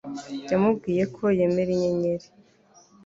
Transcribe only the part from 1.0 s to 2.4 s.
ko yemera inyenyeri.